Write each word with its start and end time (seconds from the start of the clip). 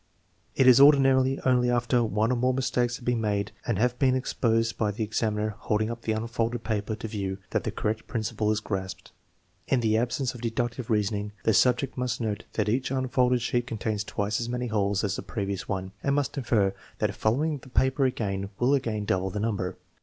It 0.55 0.65
is 0.65 0.81
ordinarily 0.81 1.39
only 1.45 1.69
after 1.69 2.03
one 2.03 2.31
or 2.31 2.35
more 2.35 2.55
mistakes 2.55 2.95
have 2.95 3.05
been 3.05 3.21
made 3.21 3.51
and 3.67 3.77
have 3.77 3.99
been 3.99 4.15
ex 4.15 4.33
posed 4.33 4.75
by 4.75 4.89
the 4.89 5.03
examiner 5.03 5.49
holding 5.59 5.91
up 5.91 6.01
the 6.01 6.11
unfolded 6.13 6.63
paper 6.63 6.95
to 6.95 7.07
view 7.07 7.37
that 7.51 7.65
the 7.65 7.71
correct 7.71 8.07
principle 8.07 8.49
is 8.49 8.61
grasped. 8.61 9.11
In 9.67 9.79
the 9.79 9.97
absence 9.99 10.33
of 10.33 10.41
deductive 10.41 10.89
reasoning 10.89 11.33
the 11.43 11.53
subject 11.53 11.99
must 11.99 12.19
note 12.19 12.45
that 12.53 12.67
each 12.67 12.91
un 12.91 13.09
folded 13.09 13.43
sheet 13.43 13.67
contains 13.67 14.03
twice 14.03 14.41
as 14.41 14.49
many 14.49 14.65
holes 14.65 15.03
as 15.03 15.17
the 15.17 15.21
previous 15.21 15.69
one, 15.69 15.91
and 16.01 16.15
must 16.15 16.35
infer 16.35 16.73
that 16.97 17.13
folding 17.13 17.59
the 17.59 17.69
paper 17.69 18.03
again 18.05 18.49
will 18.57 18.73
again 18.73 19.05
double 19.05 19.29
the 19.29 19.39
number. 19.39 19.77